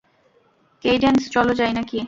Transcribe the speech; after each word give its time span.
Cadence, 0.83 1.19
চলো 1.31 1.53
যাই, 1.53 1.71
নাকি? 1.73 1.99